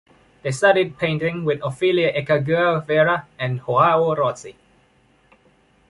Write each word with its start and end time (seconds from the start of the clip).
They 0.41 0.49
studied 0.49 0.97
painting 0.97 1.45
with 1.45 1.59
Ofelia 1.61 2.11
Echagüe 2.17 2.83
Vera 2.87 3.27
and 3.37 3.59
Joao 3.63 4.15
Rossi. 4.15 4.55